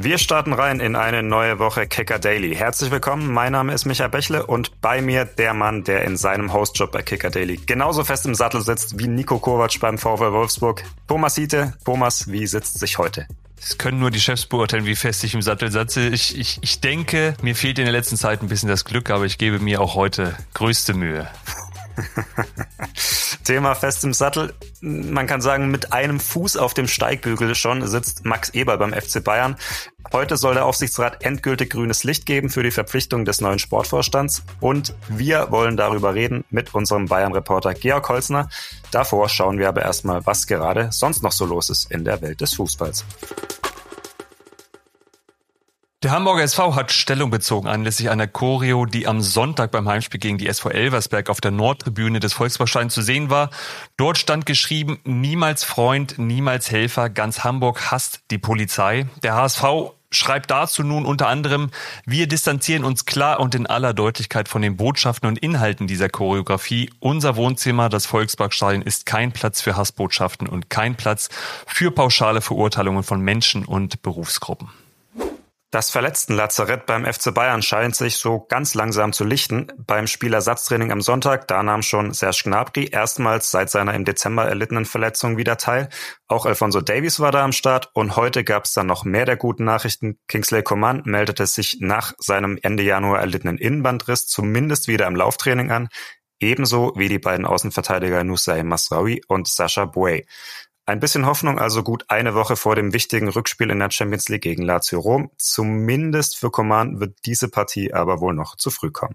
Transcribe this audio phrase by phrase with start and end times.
[0.00, 2.54] Wir starten rein in eine neue Woche Kicker Daily.
[2.54, 6.52] Herzlich willkommen, mein Name ist Michael Bächle und bei mir der Mann, der in seinem
[6.52, 10.84] Hostjob bei Kicker Daily genauso fest im Sattel sitzt wie Nico Kovac beim VfL Wolfsburg.
[11.08, 11.74] Thomas Hiete.
[11.84, 13.26] Thomas, wie sitzt sich heute?
[13.60, 16.06] Es können nur die Chefs beurteilen, wie fest ich im Sattel sitze.
[16.10, 19.24] Ich, ich, ich denke, mir fehlt in der letzten Zeit ein bisschen das Glück, aber
[19.24, 21.28] ich gebe mir auch heute größte Mühe.
[23.44, 24.54] Thema fest im Sattel.
[24.80, 29.22] Man kann sagen, mit einem Fuß auf dem Steigbügel schon sitzt Max Eber beim FC
[29.22, 29.56] Bayern.
[30.12, 34.42] Heute soll der Aufsichtsrat endgültig grünes Licht geben für die Verpflichtung des neuen Sportvorstands.
[34.60, 38.48] Und wir wollen darüber reden mit unserem Bayern-Reporter Georg Holzner.
[38.90, 42.40] Davor schauen wir aber erstmal, was gerade sonst noch so los ist in der Welt
[42.40, 43.04] des Fußballs.
[46.08, 50.38] Der Hamburger SV hat Stellung bezogen anlässlich einer Choreo, die am Sonntag beim Heimspiel gegen
[50.38, 53.50] die SV Elversberg auf der Nordtribüne des Volksparksteins zu sehen war.
[53.98, 59.06] Dort stand geschrieben, niemals Freund, niemals Helfer, ganz Hamburg hasst die Polizei.
[59.22, 59.62] Der HSV
[60.10, 61.70] schreibt dazu nun unter anderem,
[62.06, 66.90] wir distanzieren uns klar und in aller Deutlichkeit von den Botschaften und Inhalten dieser Choreografie.
[67.00, 71.28] Unser Wohnzimmer, das Volksparkstadion, ist kein Platz für Hassbotschaften und kein Platz
[71.66, 74.70] für pauschale Verurteilungen von Menschen und Berufsgruppen.
[75.70, 79.66] Das Verletzten-Lazarett beim FC Bayern scheint sich so ganz langsam zu lichten.
[79.76, 84.86] Beim Spielersatztraining am Sonntag, da nahm schon Serge Gnabry erstmals seit seiner im Dezember erlittenen
[84.86, 85.90] Verletzung wieder teil.
[86.26, 89.36] Auch Alfonso Davies war da am Start und heute gab es dann noch mehr der
[89.36, 90.18] guten Nachrichten.
[90.26, 95.90] Kingsley Coman meldete sich nach seinem Ende Januar erlittenen Innenbandriss zumindest wieder im Lauftraining an.
[96.40, 100.24] Ebenso wie die beiden Außenverteidiger Nusay Masraoui und Sascha Bouet.
[100.88, 104.40] Ein bisschen Hoffnung also gut eine Woche vor dem wichtigen Rückspiel in der Champions League
[104.40, 105.30] gegen Lazio Rom.
[105.36, 109.14] Zumindest für Coman wird diese Partie aber wohl noch zu früh kommen.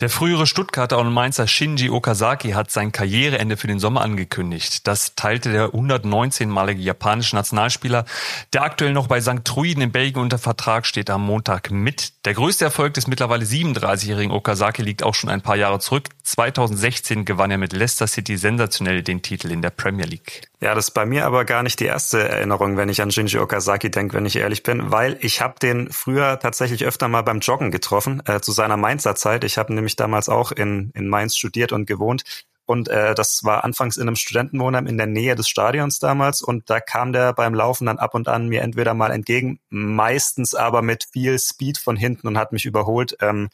[0.00, 4.88] Der frühere Stuttgarter und Mainzer Shinji Okazaki hat sein Karriereende für den Sommer angekündigt.
[4.88, 8.04] Das teilte der 119-malige japanische Nationalspieler,
[8.52, 9.44] der aktuell noch bei St.
[9.44, 12.12] Truiden in Belgien unter Vertrag steht, am Montag mit.
[12.24, 16.08] Der größte Erfolg des mittlerweile 37-jährigen Okazaki liegt auch schon ein paar Jahre zurück.
[16.24, 20.48] 2016 gewann er mit Leicester City sensationell den Titel in der Premier League.
[20.64, 23.38] Ja, das ist bei mir aber gar nicht die erste Erinnerung, wenn ich an Shinji
[23.38, 27.40] Okazaki denke, wenn ich ehrlich bin, weil ich habe den früher tatsächlich öfter mal beim
[27.40, 29.44] Joggen getroffen, äh, zu seiner Mainzer Zeit.
[29.44, 32.22] Ich habe nämlich damals auch in, in Mainz studiert und gewohnt.
[32.66, 36.40] Und äh, das war anfangs in einem Studentenwohnheim in der Nähe des Stadions damals.
[36.40, 40.54] Und da kam der beim Laufen dann ab und an mir entweder mal entgegen, meistens
[40.54, 43.16] aber mit viel Speed von hinten und hat mich überholt.
[43.20, 43.50] Ähm,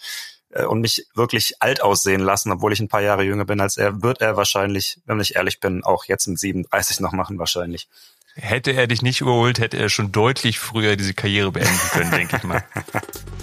[0.50, 3.76] äh, und mich wirklich alt aussehen lassen, obwohl ich ein paar Jahre jünger bin als
[3.76, 7.88] er, wird er wahrscheinlich, wenn ich ehrlich bin, auch jetzt mit 37 noch machen wahrscheinlich.
[8.34, 12.36] Hätte er dich nicht überholt, hätte er schon deutlich früher diese Karriere beenden können, denke
[12.36, 12.64] ich mal.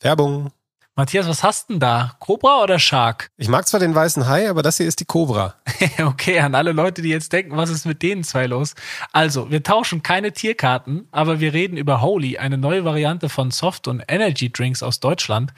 [0.00, 0.50] Werbung.
[0.96, 2.16] Matthias, was hast denn da?
[2.18, 3.30] Cobra oder Shark?
[3.36, 5.54] Ich mag zwar den weißen Hai, aber das hier ist die Cobra.
[6.04, 8.74] okay, an alle Leute, die jetzt denken, was ist mit denen zwei los?
[9.12, 13.88] Also, wir tauschen keine Tierkarten, aber wir reden über Holy, eine neue Variante von Soft-
[13.88, 15.54] und Energy Drinks aus Deutschland.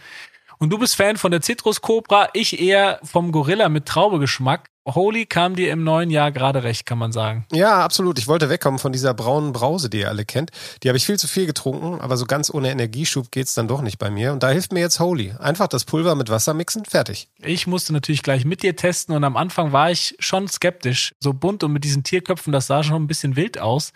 [0.59, 4.69] Und du bist Fan von der Citrus Cobra, ich eher vom Gorilla mit Traubegeschmack.
[4.87, 7.47] Holy kam dir im neuen Jahr gerade recht, kann man sagen.
[7.53, 8.19] Ja, absolut.
[8.19, 10.50] Ich wollte wegkommen von dieser braunen Brause, die ihr alle kennt.
[10.82, 13.81] Die habe ich viel zu viel getrunken, aber so ganz ohne Energieschub geht's dann doch
[13.81, 14.32] nicht bei mir.
[14.32, 15.34] Und da hilft mir jetzt Holy.
[15.38, 17.28] Einfach das Pulver mit Wasser mixen, fertig.
[17.38, 21.15] Ich musste natürlich gleich mit dir testen und am Anfang war ich schon skeptisch.
[21.21, 23.92] So bunt und mit diesen Tierköpfen, das sah schon ein bisschen wild aus.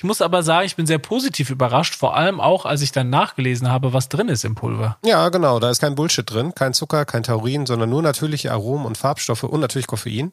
[0.00, 3.10] Ich muss aber sagen, ich bin sehr positiv überrascht, vor allem auch, als ich dann
[3.10, 4.96] nachgelesen habe, was drin ist im Pulver.
[5.04, 5.60] Ja, genau.
[5.60, 9.42] Da ist kein Bullshit drin, kein Zucker, kein Taurin, sondern nur natürliche Aromen und Farbstoffe
[9.42, 10.30] und natürlich Koffein.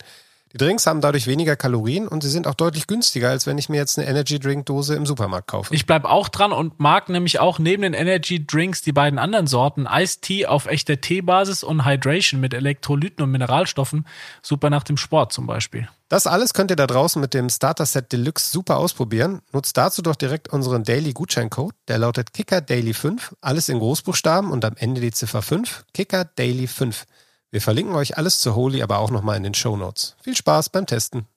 [0.53, 3.67] Die Drinks haben dadurch weniger Kalorien und sie sind auch deutlich günstiger, als wenn ich
[3.67, 5.75] mir jetzt eine Energy Drink Dose im Supermarkt kaufe.
[5.75, 9.47] Ich bleib auch dran und mag nämlich auch neben den Energy Drinks die beiden anderen
[9.47, 9.87] Sorten
[10.21, 14.07] Tea auf echter Teebasis und Hydration mit Elektrolyten und Mineralstoffen.
[14.41, 15.87] Super nach dem Sport zum Beispiel.
[16.09, 19.41] Das alles könnt ihr da draußen mit dem Starter Set Deluxe super ausprobieren.
[19.51, 21.75] Nutzt dazu doch direkt unseren Daily Gutscheincode.
[21.89, 23.35] Der lautet Kicker Daily 5.
[23.41, 25.83] Alles in Großbuchstaben und am Ende die Ziffer 5.
[25.93, 27.05] Kicker Daily 5.
[27.49, 30.15] Wir verlinken euch alles zu Holy aber auch nochmal in den Show Notes.
[30.21, 31.27] Viel Spaß beim Testen.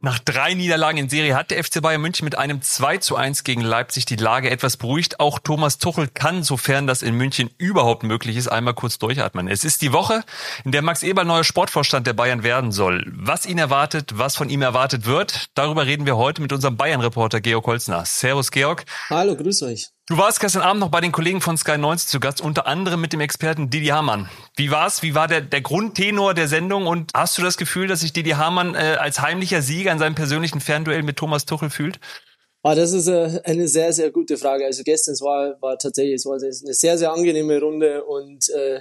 [0.00, 3.42] Nach drei Niederlagen in Serie hat der FC Bayern München mit einem 2 zu 1
[3.42, 5.18] gegen Leipzig die Lage etwas beruhigt.
[5.18, 9.48] Auch Thomas Tuchel kann, sofern das in München überhaupt möglich ist, einmal kurz durchatmen.
[9.48, 10.22] Es ist die Woche,
[10.64, 13.04] in der Max Eberl neuer Sportvorstand der Bayern werden soll.
[13.12, 17.40] Was ihn erwartet, was von ihm erwartet wird, darüber reden wir heute mit unserem Bayern-Reporter
[17.40, 18.04] Georg Holzner.
[18.04, 18.84] Servus, Georg.
[19.10, 19.90] Hallo, grüß euch.
[20.08, 22.98] Du warst gestern Abend noch bei den Kollegen von Sky 90 zu Gast, unter anderem
[22.98, 24.30] mit dem Experten Didi Hamann.
[24.56, 25.02] Wie war's?
[25.02, 26.86] Wie war der, der Grundtenor der Sendung?
[26.86, 30.14] Und hast du das Gefühl, dass sich Didi Hamann äh, als heimlicher Sieger in seinem
[30.14, 32.00] persönlichen Fernduell mit Thomas Tuchel fühlt?
[32.62, 34.64] Ah, das ist äh, eine sehr, sehr gute Frage.
[34.64, 38.80] Also gestern es war, war tatsächlich es war eine sehr, sehr angenehme Runde und äh,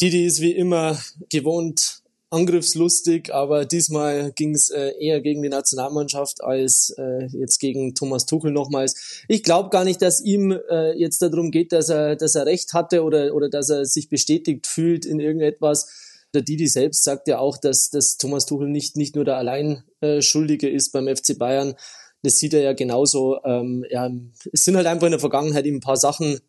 [0.00, 0.98] Didi ist wie immer
[1.30, 2.02] gewohnt,
[2.34, 8.26] angriffslustig, aber diesmal ging es äh, eher gegen die Nationalmannschaft als äh, jetzt gegen Thomas
[8.26, 9.24] Tuchel nochmals.
[9.28, 12.72] Ich glaube gar nicht, dass ihm äh, jetzt darum geht, dass er, dass er recht
[12.72, 15.88] hatte oder, oder dass er sich bestätigt fühlt in irgendetwas.
[16.34, 20.68] Der Didi selbst sagt ja auch, dass, dass Thomas Tuchel nicht, nicht nur der Alleinschuldige
[20.68, 21.74] ist beim FC Bayern.
[22.22, 23.38] Das sieht er ja genauso.
[23.44, 24.10] Ähm, ja,
[24.52, 26.40] es sind halt einfach in der Vergangenheit ihm ein paar Sachen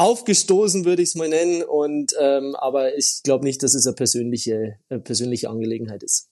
[0.00, 1.62] aufgestoßen, würde ich es mal nennen.
[1.62, 6.28] Und ähm, aber ich glaube nicht, dass es eine persönliche, eine persönliche Angelegenheit ist.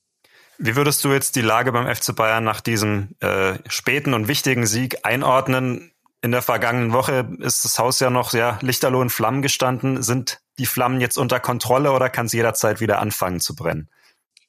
[0.56, 4.66] Wie würdest du jetzt die Lage beim FC Bayern nach diesem äh, späten und wichtigen
[4.66, 5.92] Sieg einordnen?
[6.20, 10.02] In der vergangenen Woche ist das Haus ja noch sehr lichterloh in Flammen gestanden.
[10.02, 13.88] Sind die Flammen jetzt unter Kontrolle oder kann es jederzeit wieder anfangen zu brennen?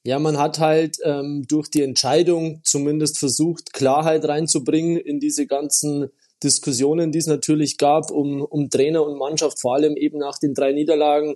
[0.04, 6.10] Ja, man hat halt ähm, durch die Entscheidung zumindest versucht, Klarheit reinzubringen in diese ganzen
[6.44, 10.54] Diskussionen, die es natürlich gab um, um Trainer und Mannschaft, vor allem eben nach den
[10.54, 11.36] drei Niederlagen.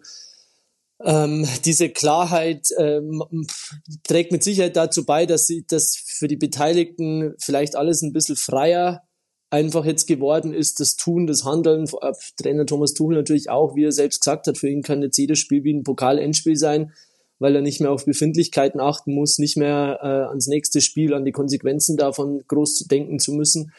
[1.03, 3.23] Ähm, diese Klarheit ähm,
[4.03, 8.37] trägt mit Sicherheit dazu bei, dass sie dass für die Beteiligten vielleicht alles ein bisschen
[8.37, 9.01] freier
[9.53, 11.85] einfach jetzt geworden ist, das Tun, das Handeln.
[12.01, 15.17] Äh, Trainer Thomas Tuchel natürlich auch, wie er selbst gesagt hat, für ihn kann jetzt
[15.17, 16.91] jedes Spiel wie ein Pokal-Endspiel sein,
[17.37, 21.23] weil er nicht mehr auf Befindlichkeiten achten muss, nicht mehr äh, ans nächste Spiel, an
[21.23, 23.71] die Konsequenzen davon groß denken zu müssen.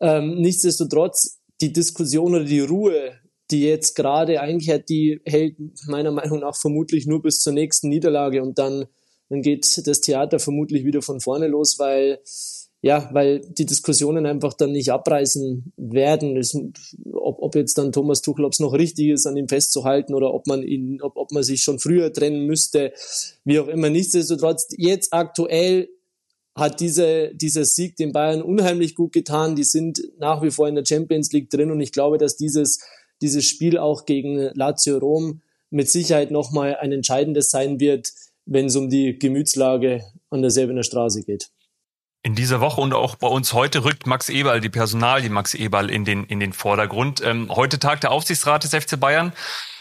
[0.00, 3.12] Ähm, nichtsdestotrotz, die Diskussion oder die Ruhe,
[3.50, 5.56] die jetzt gerade einkehrt, die hält
[5.86, 8.86] meiner Meinung nach vermutlich nur bis zur nächsten Niederlage und dann,
[9.28, 12.20] dann geht das Theater vermutlich wieder von vorne los, weil
[12.84, 16.34] ja, weil die Diskussionen einfach dann nicht abreißen werden.
[16.34, 16.54] Das,
[17.14, 20.34] ob, ob jetzt dann Thomas Tuchel, ob es noch richtig ist, an ihm festzuhalten oder
[20.34, 22.92] ob man ihn, ob, ob man sich schon früher trennen müsste,
[23.42, 23.88] wie auch immer.
[23.88, 25.88] Nichtsdestotrotz, jetzt aktuell
[26.54, 29.56] hat diese, dieser Sieg den Bayern unheimlich gut getan.
[29.56, 32.78] Die sind nach wie vor in der Champions League drin und ich glaube, dass dieses,
[33.20, 38.12] dieses Spiel auch gegen Lazio Rom mit Sicherheit nochmal ein entscheidendes sein wird,
[38.46, 41.50] wenn es um die Gemütslage an der Selbener Straße geht.
[42.24, 45.90] In dieser Woche und auch bei uns heute rückt Max Eberl, die Personalie Max Eberl
[45.90, 47.20] in den, in den Vordergrund.
[47.22, 49.34] Ähm, heute Tag der Aufsichtsrat des FC Bayern.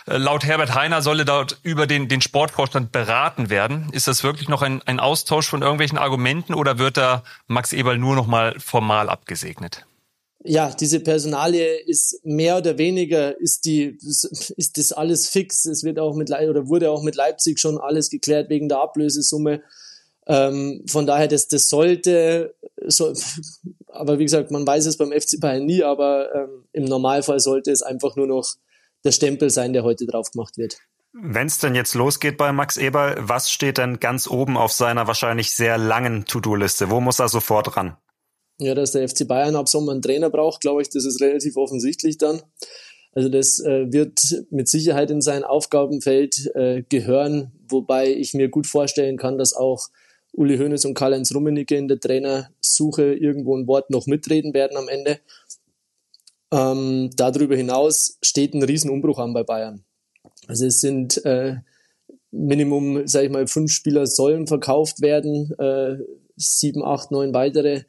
[0.07, 3.87] Äh, laut Herbert Heiner solle dort über den, den Sportvorstand beraten werden.
[3.93, 7.97] Ist das wirklich noch ein, ein Austausch von irgendwelchen Argumenten oder wird da Max Eberl
[7.97, 9.85] nur noch mal formal abgesegnet?
[10.45, 15.63] ja, diese Personalie ist mehr oder weniger ist die ist das alles fix.
[15.63, 19.61] Es wird auch mit oder wurde auch mit Leipzig schon alles geklärt wegen der Ablösesumme.
[20.25, 22.55] Ähm, von daher, das, das sollte,
[22.85, 23.13] so,
[23.87, 27.71] aber wie gesagt, man weiß es beim FC Bayern nie, aber ähm, im Normalfall sollte
[27.71, 28.55] es einfach nur noch
[29.03, 30.77] der Stempel sein, der heute drauf gemacht wird.
[31.11, 35.05] Wenn es denn jetzt losgeht bei Max Eber, was steht denn ganz oben auf seiner
[35.05, 36.89] wahrscheinlich sehr langen To-Do-Liste?
[36.89, 37.97] Wo muss er sofort ran?
[38.59, 41.57] Ja, dass der FC Bayern ab Sommer einen Trainer braucht, glaube ich, das ist relativ
[41.57, 42.41] offensichtlich dann.
[43.11, 48.65] Also das äh, wird mit Sicherheit in sein Aufgabenfeld äh, gehören, wobei ich mir gut
[48.65, 49.89] vorstellen kann, dass auch
[50.33, 54.89] Uli Hoeneß und Karl-Heinz Rummenigge in der Trainersuche irgendwo ein Wort noch mitreden werden am
[54.89, 55.19] Ende.
[56.51, 59.83] Ähm, darüber hinaus steht ein Riesenumbruch an bei Bayern.
[60.47, 61.57] Also es sind äh,
[62.31, 65.97] Minimum, sage ich mal, fünf Spieler sollen verkauft werden, äh,
[66.35, 67.83] sieben, acht, neun weitere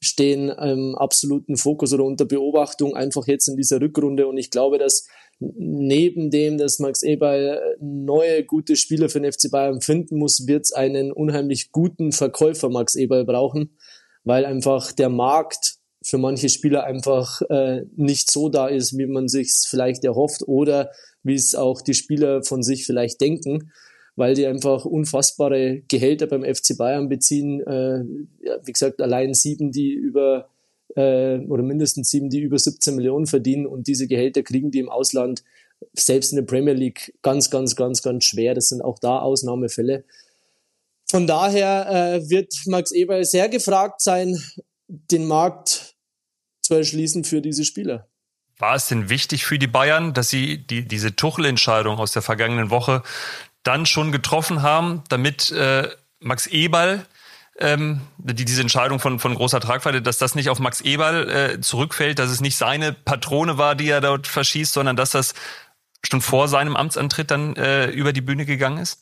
[0.00, 4.26] stehen im absoluten Fokus oder unter Beobachtung einfach jetzt in dieser Rückrunde.
[4.26, 5.08] Und ich glaube, dass
[5.38, 10.64] neben dem, dass Max Eberl neue gute Spieler für den FC Bayern finden muss, wird
[10.64, 13.76] es einen unheimlich guten Verkäufer Max Eberl brauchen,
[14.24, 19.28] weil einfach der Markt für manche Spieler einfach äh, nicht so da ist, wie man
[19.28, 20.90] sich vielleicht erhofft oder
[21.22, 23.72] wie es auch die Spieler von sich vielleicht denken
[24.16, 27.60] weil die einfach unfassbare Gehälter beim FC Bayern beziehen.
[27.60, 27.98] Äh,
[28.44, 30.48] ja, wie gesagt, allein sieben, die über
[30.96, 34.88] äh, oder mindestens sieben, die über 17 Millionen verdienen und diese Gehälter kriegen die im
[34.88, 35.44] Ausland
[35.92, 38.54] selbst in der Premier League ganz, ganz, ganz, ganz schwer.
[38.54, 40.04] Das sind auch da Ausnahmefälle.
[41.08, 44.42] Von daher äh, wird Max Eber sehr gefragt sein,
[44.88, 45.94] den Markt
[46.62, 48.08] zu erschließen für diese Spieler.
[48.58, 52.70] War es denn wichtig für die Bayern, dass sie die, diese Tuchel-Entscheidung aus der vergangenen
[52.70, 53.02] Woche
[53.62, 55.88] dann schon getroffen haben, damit äh,
[56.20, 57.04] Max Eberl
[57.58, 61.60] ähm, die, diese Entscheidung von, von großer Tragweite, dass das nicht auf Max Eberl äh,
[61.60, 65.34] zurückfällt, dass es nicht seine Patrone war, die er dort verschießt, sondern dass das
[66.08, 69.00] schon vor seinem Amtsantritt dann äh, über die Bühne gegangen ist?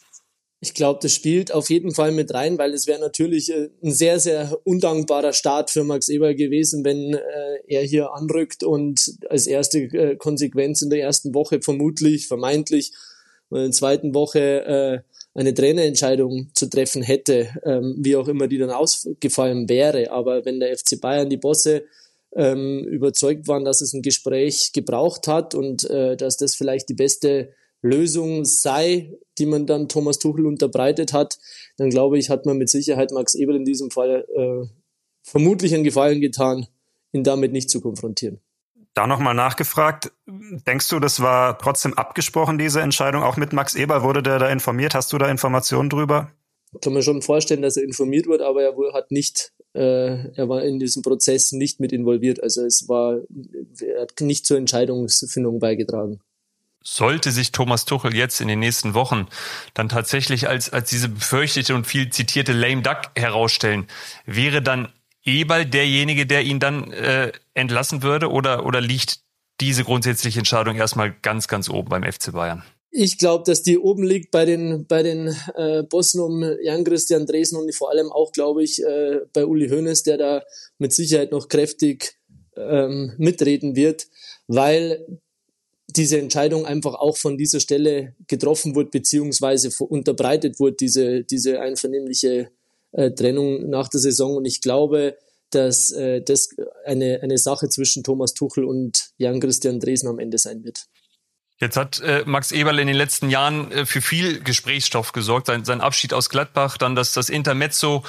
[0.60, 3.92] Ich glaube, das spielt auf jeden Fall mit rein, weil es wäre natürlich äh, ein
[3.92, 7.20] sehr, sehr undankbarer Start für Max Eberl gewesen, wenn äh,
[7.66, 12.92] er hier anrückt und als erste äh, Konsequenz in der ersten Woche vermutlich, vermeintlich
[13.50, 18.58] in der zweiten Woche äh, eine Trainerentscheidung zu treffen hätte, ähm, wie auch immer die
[18.58, 20.10] dann ausgefallen wäre.
[20.12, 21.84] Aber wenn der FC Bayern die Bosse
[22.36, 26.94] ähm, überzeugt waren, dass es ein Gespräch gebraucht hat und äh, dass das vielleicht die
[26.94, 31.38] beste Lösung sei, die man dann Thomas Tuchel unterbreitet hat,
[31.76, 34.66] dann glaube ich, hat man mit Sicherheit Max Eberl in diesem Fall äh,
[35.22, 36.66] vermutlich einen Gefallen getan,
[37.12, 38.40] ihn damit nicht zu konfrontieren.
[38.94, 44.04] Da nochmal nachgefragt, denkst du, das war trotzdem abgesprochen, diese Entscheidung, auch mit Max Eber?
[44.04, 44.94] Wurde der da informiert?
[44.94, 46.30] Hast du da Informationen drüber?
[46.80, 50.62] Kann man schon vorstellen, dass er informiert wird, aber er hat nicht, äh, er war
[50.62, 52.42] in diesem Prozess nicht mit involviert.
[52.42, 53.18] Also es war,
[53.80, 56.20] er hat nicht zur Entscheidungsfindung beigetragen.
[56.82, 59.26] Sollte sich Thomas Tuchel jetzt in den nächsten Wochen
[59.72, 63.86] dann tatsächlich als, als diese befürchtete und viel zitierte Lame Duck herausstellen,
[64.26, 64.92] wäre dann
[65.24, 69.20] Eberl derjenige, der ihn dann äh, entlassen würde oder, oder liegt
[69.60, 72.62] diese grundsätzliche Entscheidung erstmal ganz, ganz oben beim FC Bayern?
[72.90, 77.58] Ich glaube, dass die oben liegt bei den, bei den äh, Bossen um Jan-Christian Dresen
[77.58, 80.42] und vor allem auch, glaube ich, äh, bei Uli Hoeneß, der da
[80.78, 82.16] mit Sicherheit noch kräftig
[82.56, 84.06] ähm, mitreden wird,
[84.46, 85.04] weil
[85.88, 92.50] diese Entscheidung einfach auch von dieser Stelle getroffen wird, beziehungsweise unterbreitet wird, diese, diese einvernehmliche
[92.94, 94.36] äh, Trennung nach der Saison.
[94.36, 95.16] Und ich glaube,
[95.50, 96.48] dass äh, das
[96.84, 100.86] eine, eine Sache zwischen Thomas Tuchel und Jan-Christian Dresen am Ende sein wird.
[101.60, 105.46] Jetzt hat äh, Max Eberl in den letzten Jahren äh, für viel Gesprächsstoff gesorgt.
[105.46, 108.02] Sein, sein Abschied aus Gladbach, dann das, das Intermezzo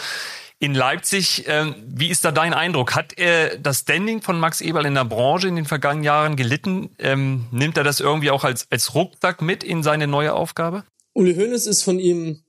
[0.58, 1.46] in Leipzig.
[1.48, 2.96] Ähm, wie ist da dein Eindruck?
[2.96, 6.96] Hat er das Standing von Max Eberl in der Branche in den vergangenen Jahren gelitten?
[6.98, 10.84] Ähm, nimmt er das irgendwie auch als, als Rucksack mit in seine neue Aufgabe?
[11.13, 12.44] Uli Hoeneß ist von ihm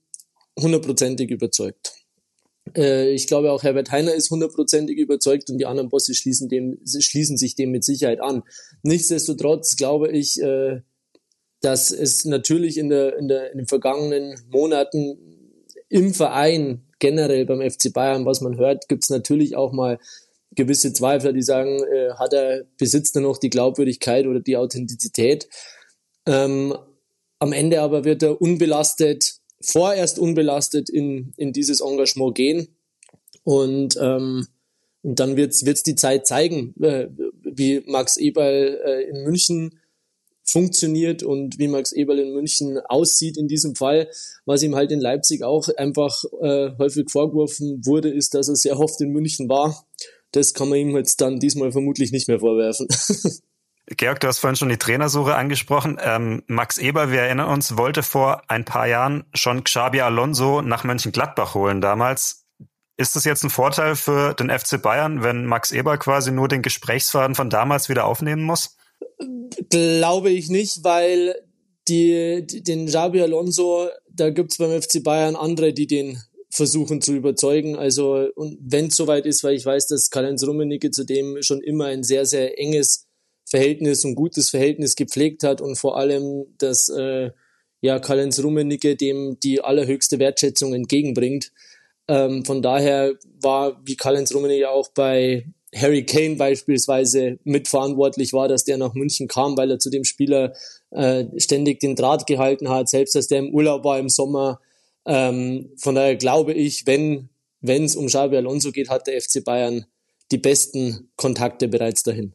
[0.59, 1.93] hundertprozentig überzeugt.
[2.75, 6.79] Äh, ich glaube auch Herbert Heiner ist hundertprozentig überzeugt und die anderen Bosse schließen, dem,
[6.85, 8.43] schließen sich dem mit Sicherheit an.
[8.83, 10.81] Nichtsdestotrotz glaube ich, äh,
[11.61, 15.17] dass es natürlich in, der, in, der, in den vergangenen Monaten
[15.89, 19.99] im Verein generell beim FC Bayern, was man hört, gibt es natürlich auch mal
[20.51, 25.47] gewisse Zweifler, die sagen, äh, hat er, besitzt er noch die Glaubwürdigkeit oder die Authentizität.
[26.25, 26.75] Ähm,
[27.39, 32.67] am Ende aber wird er unbelastet vorerst unbelastet in, in dieses Engagement gehen.
[33.43, 34.47] Und, ähm,
[35.03, 37.07] und dann wird es die Zeit zeigen, äh,
[37.43, 39.79] wie Max Eberl äh, in München
[40.43, 44.09] funktioniert und wie Max Eberl in München aussieht in diesem Fall.
[44.45, 48.79] Was ihm halt in Leipzig auch einfach äh, häufig vorgeworfen wurde, ist, dass er sehr
[48.79, 49.85] oft in München war.
[50.31, 52.87] Das kann man ihm jetzt dann diesmal vermutlich nicht mehr vorwerfen.
[53.95, 55.97] Georg, du hast vorhin schon die Trainersuche angesprochen.
[56.03, 60.83] Ähm, Max Eber, wir erinnern uns, wollte vor ein paar Jahren schon Xabi Alonso nach
[60.83, 62.45] Mönchengladbach holen damals.
[62.97, 66.63] Ist das jetzt ein Vorteil für den FC Bayern, wenn Max Eber quasi nur den
[66.63, 68.75] Gesprächsfaden von damals wieder aufnehmen muss?
[69.69, 71.35] Glaube ich nicht, weil
[71.87, 77.77] die, den Xabi Alonso, da gibt's beim FC Bayern andere, die den versuchen zu überzeugen.
[77.77, 81.85] Also, und wenn es soweit ist, weil ich weiß, dass Karl-Heinz Rummenigge zudem schon immer
[81.85, 83.06] ein sehr, sehr enges
[83.49, 87.31] Verhältnis, ein gutes Verhältnis gepflegt hat und vor allem, dass äh,
[87.81, 91.51] ja Karl-Heinz Rummenigge dem die allerhöchste Wertschätzung entgegenbringt.
[92.07, 98.63] Ähm, von daher war, wie Karl-Heinz Rummenigge auch bei Harry Kane beispielsweise mitverantwortlich war, dass
[98.63, 100.53] der nach München kam, weil er zu dem Spieler
[100.91, 104.59] äh, ständig den Draht gehalten hat, selbst als der im Urlaub war im Sommer.
[105.05, 107.29] Ähm, von daher glaube ich, wenn
[107.61, 109.85] wenn es um Xabi Alonso geht, hat der FC Bayern
[110.31, 112.33] die besten Kontakte bereits dahin.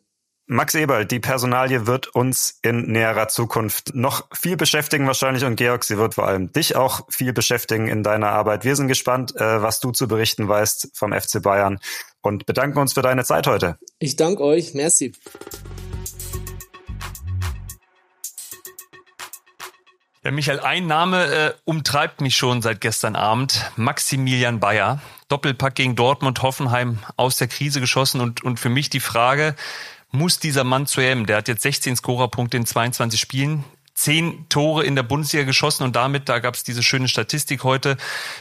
[0.53, 5.83] Max Eberl, die Personalie wird uns in näherer Zukunft noch viel beschäftigen wahrscheinlich und Georg,
[5.83, 8.63] sie wird vor allem dich auch viel beschäftigen in deiner Arbeit.
[8.63, 11.81] Wir sind gespannt, äh, was du zu berichten weißt vom FC Bayern
[12.21, 13.79] und bedanken uns für deine Zeit heute.
[13.99, 15.15] Ich danke euch, merci.
[20.23, 23.73] Ja, Michael, ein Name äh, umtreibt mich schon seit gestern Abend.
[23.77, 25.01] Maximilian Bayer.
[25.29, 29.57] Doppelpack gegen Dortmund, Hoffenheim aus der Krise geschossen und, und für mich die Frage,
[30.13, 33.65] muss dieser Mann zu EM, der hat jetzt 16 Scorerpunkte in 22 Spielen,
[33.95, 37.97] zehn Tore in der Bundesliga geschossen und damit, da gab es diese schöne Statistik heute,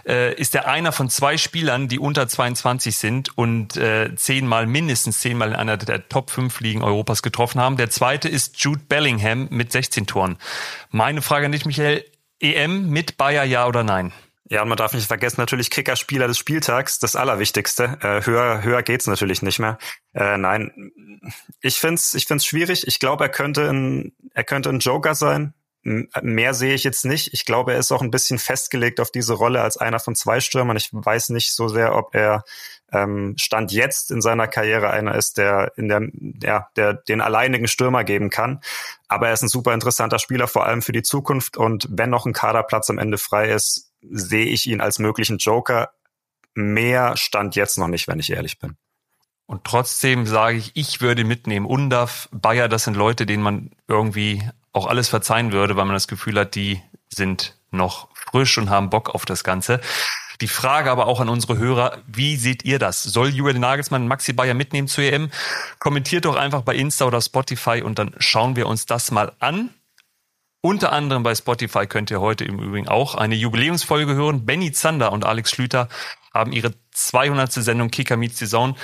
[0.05, 5.19] äh, ist er einer von zwei Spielern, die unter 22 sind und äh, zehnmal, mindestens
[5.19, 7.77] zehnmal in einer der Top 5 Ligen Europas getroffen haben.
[7.77, 10.37] Der zweite ist Jude Bellingham mit 16 Toren.
[10.89, 12.05] Meine Frage an dich, Michael,
[12.39, 14.13] EM mit Bayer, ja oder nein?
[14.51, 17.97] Ja, und man darf nicht vergessen, natürlich Kickerspieler des Spieltags, das Allerwichtigste.
[18.01, 19.77] Äh, höher, höher geht's natürlich nicht mehr.
[20.13, 20.91] Äh, nein,
[21.61, 22.85] ich find's, ich find's schwierig.
[22.85, 25.53] Ich glaube, er könnte ein, er könnte ein Joker sein.
[25.83, 27.33] Mehr sehe ich jetzt nicht.
[27.33, 30.41] Ich glaube, er ist auch ein bisschen festgelegt auf diese Rolle als einer von zwei
[30.41, 30.75] Stürmern.
[30.75, 32.43] Ich weiß nicht so sehr, ob er
[32.91, 36.01] ähm, Stand jetzt in seiner Karriere einer ist, der in der,
[36.43, 38.59] ja, der den alleinigen Stürmer geben kann.
[39.07, 41.55] Aber er ist ein super interessanter Spieler, vor allem für die Zukunft.
[41.55, 45.91] Und wenn noch ein Kaderplatz am Ende frei ist, sehe ich ihn als möglichen Joker.
[46.53, 48.75] Mehr stand jetzt noch nicht, wenn ich ehrlich bin.
[49.45, 51.65] Und trotzdem sage ich, ich würde mitnehmen.
[51.65, 56.07] Undaf, Bayer, das sind Leute, denen man irgendwie auch alles verzeihen würde, weil man das
[56.07, 59.81] Gefühl hat, die sind noch frisch und haben Bock auf das Ganze.
[60.39, 63.03] Die Frage aber auch an unsere Hörer, wie seht ihr das?
[63.03, 65.29] Soll Julian Nagelsmann Maxi Bayer mitnehmen zur EM?
[65.77, 69.69] Kommentiert doch einfach bei Insta oder Spotify und dann schauen wir uns das mal an.
[70.63, 74.45] Unter anderem bei Spotify könnt ihr heute im Übrigen auch eine Jubiläumsfolge hören.
[74.45, 75.89] Benny Zander und Alex Schlüter
[76.33, 77.51] haben ihre 200.
[77.51, 78.75] Sendung Kicker Meets Zone.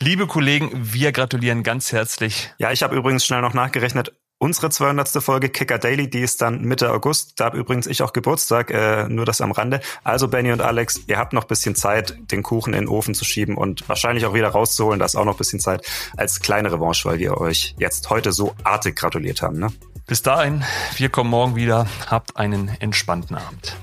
[0.00, 2.52] Liebe Kollegen, wir gratulieren ganz herzlich.
[2.58, 4.12] Ja, ich habe übrigens schnell noch nachgerechnet.
[4.42, 5.22] Unsere 200.
[5.22, 7.38] Folge Kicker Daily, die ist dann Mitte August.
[7.38, 9.82] Da habe übrigens ich auch Geburtstag, äh, nur das am Rande.
[10.02, 13.26] Also Benny und Alex, ihr habt noch bisschen Zeit, den Kuchen in den Ofen zu
[13.26, 14.98] schieben und wahrscheinlich auch wieder rauszuholen.
[14.98, 18.54] Da ist auch noch bisschen Zeit als kleine Revanche, weil wir euch jetzt heute so
[18.64, 19.58] artig gratuliert haben.
[19.58, 19.68] Ne?
[20.06, 20.64] Bis dahin,
[20.96, 21.86] wir kommen morgen wieder.
[22.06, 23.76] Habt einen entspannten Abend.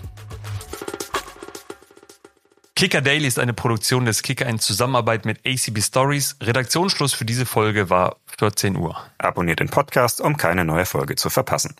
[2.77, 6.35] Kicker Daily ist eine Produktion des Kicker in Zusammenarbeit mit ACB Stories.
[6.41, 8.95] Redaktionsschluss für diese Folge war 14 Uhr.
[9.17, 11.75] Abonniert den Podcast, um keine neue Folge zu verpassen.